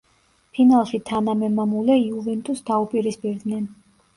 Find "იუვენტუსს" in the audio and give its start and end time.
2.07-2.67